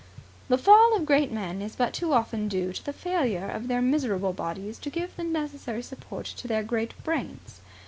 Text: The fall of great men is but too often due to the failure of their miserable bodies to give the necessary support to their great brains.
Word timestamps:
The 0.49 0.57
fall 0.57 0.95
of 0.95 1.05
great 1.05 1.31
men 1.31 1.61
is 1.61 1.75
but 1.75 1.93
too 1.93 2.11
often 2.11 2.47
due 2.47 2.73
to 2.73 2.83
the 2.83 2.91
failure 2.91 3.47
of 3.47 3.67
their 3.67 3.83
miserable 3.83 4.33
bodies 4.33 4.79
to 4.79 4.89
give 4.89 5.15
the 5.15 5.23
necessary 5.23 5.83
support 5.83 6.25
to 6.25 6.47
their 6.47 6.63
great 6.63 6.95
brains. 7.03 7.61